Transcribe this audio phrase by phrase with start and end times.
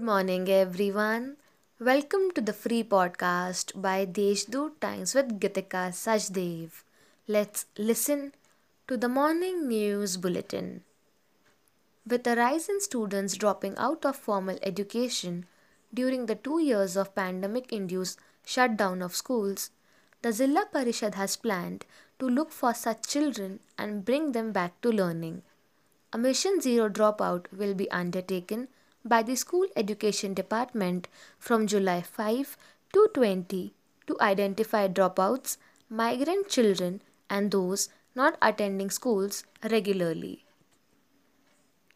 [0.00, 1.36] morning, everyone.
[1.78, 6.84] Welcome to the free podcast by Deshdoot Times with Gitika Sajdev.
[7.28, 8.32] Let's listen
[8.88, 10.84] to the morning news bulletin.
[12.06, 15.44] With a rise in students dropping out of formal education
[15.92, 19.70] during the two years of pandemic induced shutdown of schools,
[20.22, 21.84] the Zilla Parishad has planned
[22.18, 25.42] to look for such children and bring them back to learning.
[26.10, 28.68] A Mission Zero dropout will be undertaken
[29.04, 31.08] by the School Education Department
[31.38, 32.56] from July 5
[32.92, 33.72] to 20
[34.06, 35.56] to identify dropouts,
[35.88, 40.44] migrant children, and those not attending schools regularly.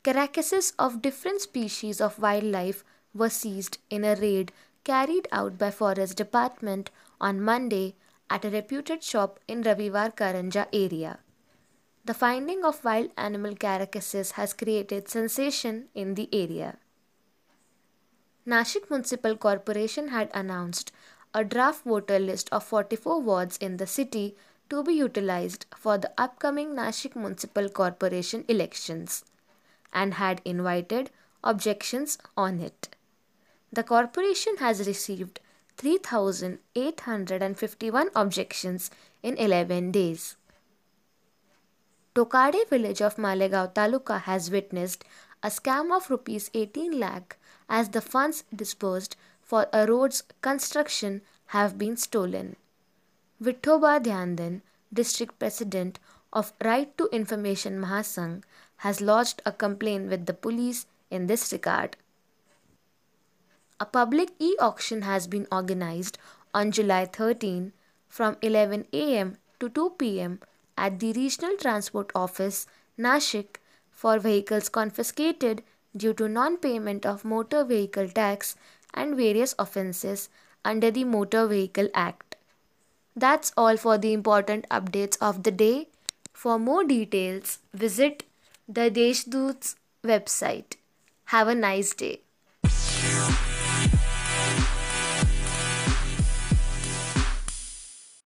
[0.02, 4.52] Carcasses of different species of wildlife were seized in a raid
[4.84, 6.90] carried out by Forest Department
[7.20, 7.94] on Monday
[8.28, 11.18] at a reputed shop in Ravivar Karanja area.
[12.04, 16.76] The finding of wild animal carcasses has created sensation in the area.
[18.46, 20.92] Nashik Municipal Corporation had announced
[21.32, 24.36] a draft voter list of 44 wards in the city
[24.68, 29.24] to be utilized for the upcoming Nashik Municipal Corporation elections
[29.94, 31.10] and had invited
[31.42, 32.88] objections on it.
[33.72, 35.40] The corporation has received
[35.78, 38.90] 3,851 objections
[39.22, 40.36] in 11 days.
[42.14, 45.02] Tokade village of Malegaon Taluka has witnessed
[45.42, 51.78] a scam of rupees 18 lakh as the funds disbursed for a road's construction have
[51.78, 52.56] been stolen.
[53.42, 54.62] Vithoba Dhyandan,
[54.92, 55.98] district president
[56.32, 58.42] of Right to Information Mahasangh,
[58.78, 61.96] has lodged a complaint with the police in this regard.
[63.80, 66.18] A public e-auction has been organized
[66.52, 67.72] on July 13
[68.08, 70.40] from 11 am to 2 pm
[70.76, 72.66] at the Regional Transport Office,
[72.98, 73.56] Nashik,
[73.90, 75.62] for vehicles confiscated
[75.96, 78.56] due to non-payment of motor vehicle tax
[78.92, 80.28] and various offences
[80.64, 82.36] under the Motor Vehicle Act.
[83.14, 85.88] That's all for the important updates of the day.
[86.32, 88.24] For more details, visit
[88.68, 90.76] the Deshdoot's website.
[91.26, 92.23] Have a nice day.